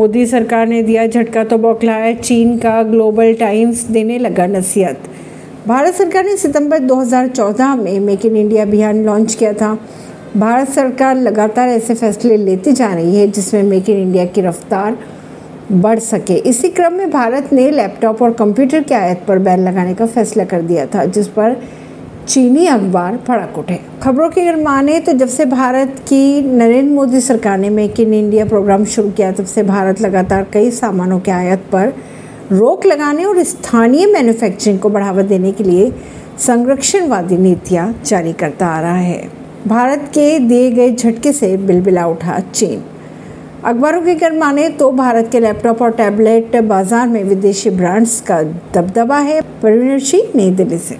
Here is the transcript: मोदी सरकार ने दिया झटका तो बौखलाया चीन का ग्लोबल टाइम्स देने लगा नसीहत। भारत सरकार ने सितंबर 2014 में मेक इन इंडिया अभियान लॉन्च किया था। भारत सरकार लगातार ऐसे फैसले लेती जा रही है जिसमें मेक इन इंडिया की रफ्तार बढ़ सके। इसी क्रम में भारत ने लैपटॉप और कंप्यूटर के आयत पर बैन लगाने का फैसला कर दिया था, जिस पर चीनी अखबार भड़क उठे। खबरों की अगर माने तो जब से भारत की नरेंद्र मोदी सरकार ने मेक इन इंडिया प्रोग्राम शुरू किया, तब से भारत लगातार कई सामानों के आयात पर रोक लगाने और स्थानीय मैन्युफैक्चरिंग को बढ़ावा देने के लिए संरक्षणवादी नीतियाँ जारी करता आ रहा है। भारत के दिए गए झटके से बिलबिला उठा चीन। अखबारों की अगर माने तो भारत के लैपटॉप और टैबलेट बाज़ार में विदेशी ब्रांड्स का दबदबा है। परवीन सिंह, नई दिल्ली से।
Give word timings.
मोदी 0.00 0.24
सरकार 0.26 0.66
ने 0.66 0.82
दिया 0.82 1.06
झटका 1.06 1.42
तो 1.44 1.56
बौखलाया 1.58 2.12
चीन 2.14 2.56
का 2.58 2.82
ग्लोबल 2.82 3.32
टाइम्स 3.34 3.82
देने 3.86 4.18
लगा 4.18 4.46
नसीहत। 4.46 5.00
भारत 5.66 5.94
सरकार 5.94 6.24
ने 6.24 6.36
सितंबर 6.36 6.78
2014 6.78 7.74
में 7.76 7.98
मेक 8.00 8.24
इन 8.26 8.36
इंडिया 8.36 8.62
अभियान 8.62 9.04
लॉन्च 9.04 9.34
किया 9.34 9.52
था। 9.52 9.72
भारत 10.36 10.68
सरकार 10.68 11.16
लगातार 11.16 11.68
ऐसे 11.68 11.94
फैसले 11.94 12.36
लेती 12.36 12.72
जा 12.72 12.92
रही 12.94 13.16
है 13.16 13.26
जिसमें 13.28 13.62
मेक 13.62 13.90
इन 13.90 13.96
इंडिया 13.98 14.24
की 14.24 14.40
रफ्तार 14.40 14.96
बढ़ 15.72 15.98
सके। 15.98 16.36
इसी 16.44 16.68
क्रम 16.68 16.92
में 16.92 17.10
भारत 17.10 17.52
ने 17.52 17.70
लैपटॉप 17.70 18.22
और 18.22 18.32
कंप्यूटर 18.32 18.82
के 18.82 18.94
आयत 18.94 19.24
पर 19.28 19.38
बैन 19.38 19.68
लगाने 19.68 19.94
का 19.94 20.06
फैसला 20.06 20.44
कर 20.44 20.62
दिया 20.62 20.86
था, 20.86 21.04
जिस 21.04 21.28
पर 21.28 21.60
चीनी 22.26 22.66
अखबार 22.66 23.16
भड़क 23.28 23.58
उठे। 23.58 23.78
खबरों 24.02 24.28
की 24.30 24.40
अगर 24.40 24.56
माने 24.56 24.98
तो 25.00 25.12
जब 25.12 25.28
से 25.28 25.44
भारत 25.44 25.96
की 26.08 26.42
नरेंद्र 26.42 26.92
मोदी 26.94 27.20
सरकार 27.20 27.58
ने 27.58 27.70
मेक 27.70 28.00
इन 28.00 28.14
इंडिया 28.14 28.44
प्रोग्राम 28.44 28.84
शुरू 28.84 29.10
किया, 29.10 29.32
तब 29.32 29.44
से 29.44 29.62
भारत 29.62 30.00
लगातार 30.00 30.46
कई 30.52 30.70
सामानों 30.70 31.18
के 31.20 31.30
आयात 31.30 31.64
पर 31.72 31.92
रोक 32.52 32.86
लगाने 32.86 33.24
और 33.24 33.42
स्थानीय 33.44 34.06
मैन्युफैक्चरिंग 34.06 34.78
को 34.78 34.88
बढ़ावा 34.88 35.22
देने 35.22 35.52
के 35.52 35.64
लिए 35.64 35.90
संरक्षणवादी 36.38 37.36
नीतियाँ 37.38 37.94
जारी 38.06 38.32
करता 38.32 38.66
आ 38.66 38.80
रहा 38.80 38.96
है। 38.96 39.28
भारत 39.66 40.10
के 40.14 40.38
दिए 40.38 40.70
गए 40.70 40.90
झटके 40.90 41.32
से 41.32 41.56
बिलबिला 41.56 42.06
उठा 42.06 42.38
चीन। 42.52 42.82
अखबारों 43.64 44.00
की 44.02 44.10
अगर 44.10 44.32
माने 44.32 44.68
तो 44.68 44.90
भारत 44.92 45.28
के 45.32 45.40
लैपटॉप 45.40 45.82
और 45.82 45.90
टैबलेट 45.92 46.56
बाज़ार 46.58 47.08
में 47.08 47.22
विदेशी 47.24 47.70
ब्रांड्स 47.70 48.20
का 48.20 48.42
दबदबा 48.42 49.18
है। 49.18 49.40
परवीन 49.62 49.98
सिंह, 50.00 50.30
नई 50.36 50.50
दिल्ली 50.50 50.78
से। 50.78 50.88